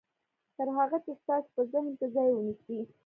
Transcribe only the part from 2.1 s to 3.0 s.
ځای ونيسي.